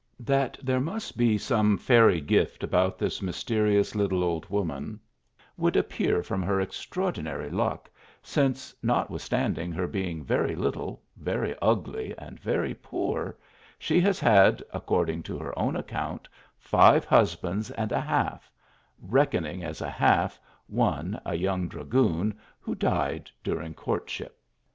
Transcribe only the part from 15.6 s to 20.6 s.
account, five husbands and a half; reckoning as a half,